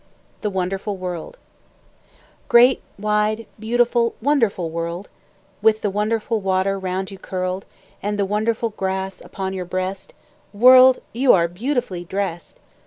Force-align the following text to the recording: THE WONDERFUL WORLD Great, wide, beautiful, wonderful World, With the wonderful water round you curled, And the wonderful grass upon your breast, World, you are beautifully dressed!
THE 0.41 0.49
WONDERFUL 0.49 0.97
WORLD 0.97 1.37
Great, 2.47 2.81
wide, 2.97 3.45
beautiful, 3.59 4.15
wonderful 4.19 4.71
World, 4.71 5.09
With 5.61 5.81
the 5.83 5.91
wonderful 5.91 6.39
water 6.41 6.79
round 6.79 7.11
you 7.11 7.19
curled, 7.19 7.67
And 8.01 8.17
the 8.17 8.25
wonderful 8.25 8.71
grass 8.71 9.21
upon 9.21 9.53
your 9.53 9.65
breast, 9.65 10.15
World, 10.53 11.03
you 11.13 11.33
are 11.33 11.47
beautifully 11.47 12.03
dressed! 12.03 12.57